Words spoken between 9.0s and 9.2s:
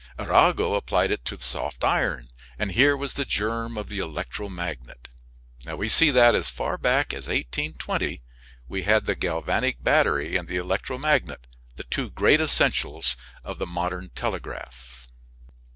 the